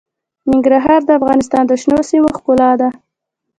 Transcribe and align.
ننګرهار 0.49 1.01
د 1.05 1.09
افغانستان 1.19 1.63
د 1.67 1.71
شنو 1.81 1.99
سیمو 2.09 2.29
ښکلا 2.37 2.71
ده. 2.81 2.89